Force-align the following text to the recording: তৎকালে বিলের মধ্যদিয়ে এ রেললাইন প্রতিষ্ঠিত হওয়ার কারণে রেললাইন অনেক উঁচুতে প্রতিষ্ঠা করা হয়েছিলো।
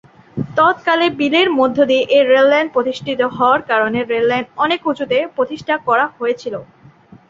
তৎকালে 0.57 1.07
বিলের 1.19 1.47
মধ্যদিয়ে 1.59 2.03
এ 2.09 2.19
রেললাইন 2.25 2.67
প্রতিষ্ঠিত 2.75 3.19
হওয়ার 3.35 3.61
কারণে 3.71 3.99
রেললাইন 4.03 4.45
অনেক 4.57 4.79
উঁচুতে 4.91 5.17
প্রতিষ্ঠা 5.35 5.75
করা 5.87 6.05
হয়েছিলো। 6.17 6.59